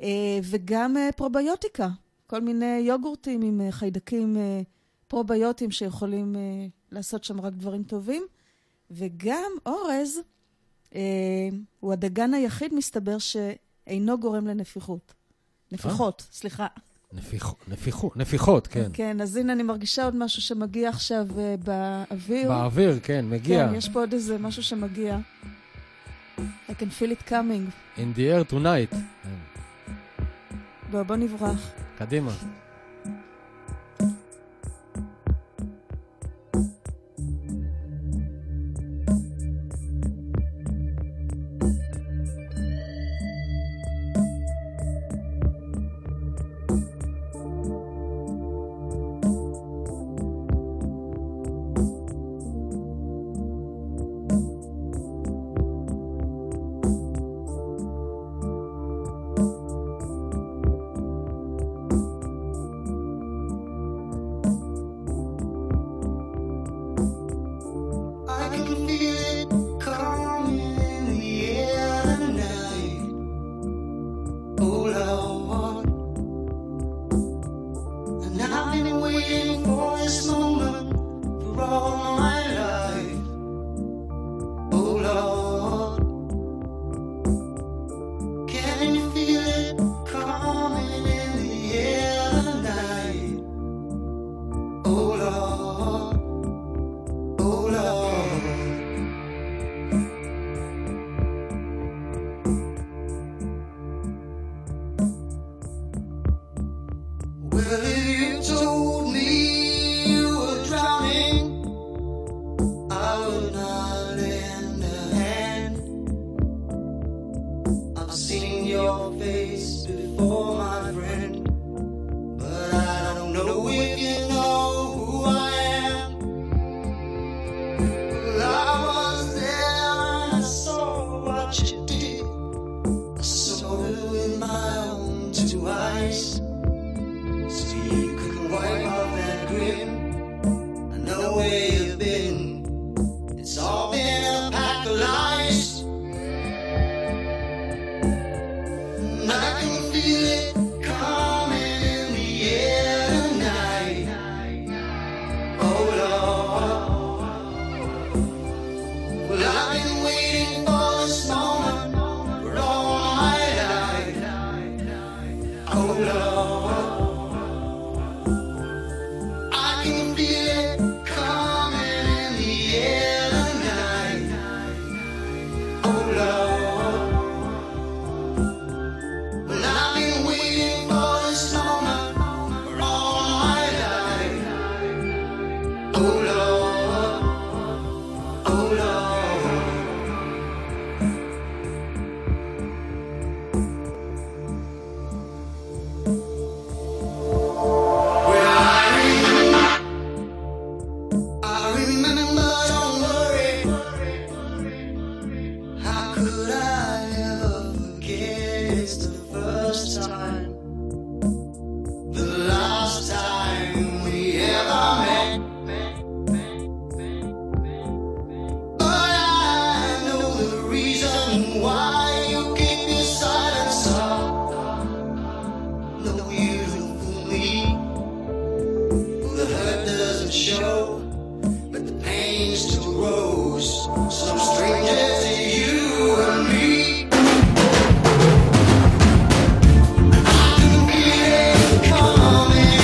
[0.00, 1.88] אה, וגם אה, פרוביוטיקה,
[2.26, 4.62] כל מיני יוגורטים עם אה, חיידקים אה,
[5.08, 8.26] פרוביוטיים שיכולים אה, לעשות שם רק דברים טובים.
[8.90, 10.18] וגם אורז
[11.80, 15.14] הוא הדגן היחיד, מסתבר, שאינו גורם לנפיחות.
[15.72, 16.66] נפיחות, סליחה.
[17.12, 18.90] נפיח- נפיחו- נפיחות, כן.
[18.92, 22.48] כן, אז הנה אני מרגישה עוד משהו שמגיע עכשיו אה, באוויר.
[22.48, 23.68] באוויר, כן, מגיע.
[23.68, 25.18] כן, יש פה עוד איזה משהו שמגיע.
[26.38, 26.42] I
[26.72, 27.98] can feel it coming.
[27.98, 28.96] In the air tonight.
[30.90, 31.70] בוא, בוא נברח.
[31.98, 32.32] קדימה.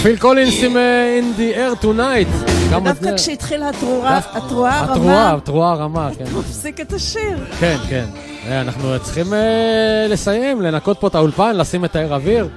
[0.03, 2.51] פיל קולינס עם אה, In the Air Tonight.
[2.71, 6.25] דווקא כשהתחילה התרועה התרועה התרועה, הרמה, התרועה הרמה, כן.
[6.33, 7.45] הוא הפסיק את השיר.
[7.61, 8.05] כן, כן.
[8.47, 12.49] אה, אנחנו צריכים אה, לסיים, לנקות פה את האולפן, לשים את האר אוויר.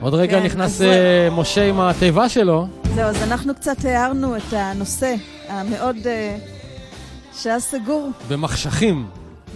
[0.00, 0.80] עוד רגע כן, נכנס
[1.32, 2.66] משה עם התיבה שלו.
[2.94, 5.14] זהו, אז אנחנו קצת הערנו את הנושא
[5.48, 5.96] המאוד...
[7.42, 9.06] שהיה סגור, במחשכים,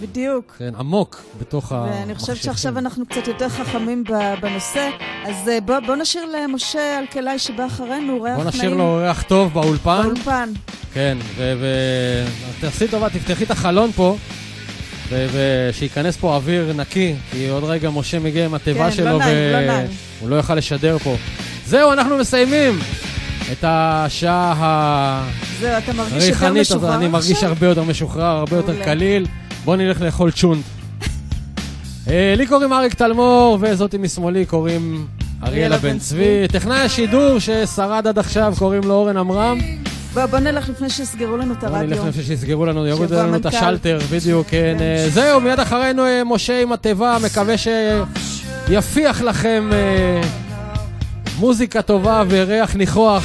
[0.00, 0.54] בדיוק.
[0.58, 2.00] כן, עמוק בתוך המחשכים.
[2.02, 4.04] ואני חושבת שעכשיו אנחנו קצת יותר חכמים
[4.40, 4.88] בנושא,
[5.24, 8.48] אז אה, בוא, בוא נשאיר למשה אלקלעי שבא אחרינו, ריח בוא נעים.
[8.56, 10.02] נשאיר לו ריח טוב באולפן.
[10.02, 10.48] באולפן.
[10.94, 12.24] כן, ו-
[12.60, 14.16] תעשי טובה, תפתחי את החלון פה,
[15.08, 15.26] ו-
[15.70, 19.52] ושייכנס פה אוויר נקי, כי עוד רגע משה מגיע עם התיבה כן, שלו, לא נעים,
[19.52, 19.86] לא נעים.
[20.18, 21.16] והוא לא יוכל לשדר פה.
[21.66, 22.78] זהו, אנחנו מסיימים
[23.52, 25.24] את השעה ה...
[25.60, 27.48] זהו, אתה מרגיש יותר הזאת, משוחרר אני מרגיש עכשיו?
[27.48, 28.84] הרבה יותר משוחרר, הרבה יותר.
[28.84, 29.26] קליל.
[29.64, 30.64] בוא נלך לאכול צ'ונט.
[32.08, 35.06] אה, לי קוראים אריק תלמור, וזאתי משמאלי קוראים
[35.42, 36.48] אריאלה בן צבי.
[36.48, 39.58] טכנאי השידור ששרד עד עכשיו קוראים לו אורן עמרם.
[40.14, 41.88] בוא, בוא נלך לפני שיסגרו לנו את בוא הרדיו.
[41.88, 43.56] נלך לפני שיסגרו לנו, יורידו לנו את המנכ"ל.
[43.56, 44.76] השלטר, בדיוק, כן.
[44.80, 47.54] אה, זהו, מיד אחרינו אה, משה עם התיבה, מקווה
[48.68, 49.70] שיפיח לכם
[51.38, 53.24] מוזיקה טובה וריח ניחוח.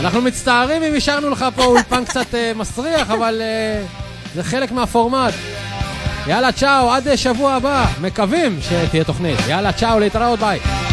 [0.00, 3.42] אנחנו מצטערים אם השארנו לך פה אולפן קצת מסריח, אבל
[4.34, 5.34] זה חלק מהפורמט.
[6.26, 7.86] יאללה, צ'או, עד שבוע הבא.
[8.00, 9.38] מקווים שתהיה תוכנית.
[9.48, 10.87] יאללה, צ'או, להתראות, ביי.